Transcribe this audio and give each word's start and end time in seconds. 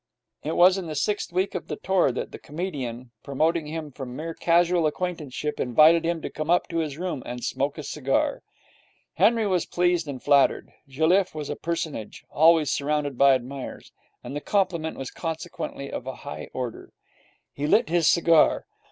It 0.41 0.55
was 0.55 0.79
in 0.79 0.87
the 0.87 0.95
sixth 0.95 1.31
week 1.31 1.53
of 1.53 1.67
the 1.67 1.75
tour 1.75 2.11
that 2.11 2.31
the 2.31 2.39
comedian, 2.39 3.11
promoting 3.23 3.67
him 3.67 3.91
from 3.91 4.15
mere 4.15 4.33
casual 4.33 4.87
acquaintanceship, 4.87 5.59
invited 5.59 6.03
him 6.05 6.23
to 6.23 6.29
come 6.31 6.49
up 6.49 6.67
to 6.69 6.79
his 6.79 6.97
room 6.97 7.21
and 7.23 7.43
smoke 7.43 7.77
a 7.77 7.83
cigar. 7.83 8.41
Henry 9.13 9.45
was 9.45 9.67
pleased 9.67 10.07
and 10.07 10.23
flattered. 10.23 10.73
Jelliffe 10.87 11.35
was 11.35 11.51
a 11.51 11.55
personage, 11.55 12.25
always 12.31 12.71
surrounded 12.71 13.15
by 13.15 13.35
admirers, 13.35 13.91
and 14.23 14.35
the 14.35 14.41
compliment 14.41 14.97
was 14.97 15.11
consequently 15.11 15.91
of 15.91 16.07
a 16.07 16.15
high 16.25 16.47
order. 16.51 16.93
He 17.53 17.67
lit 17.67 17.89
his 17.89 18.09
cigar. 18.09 18.65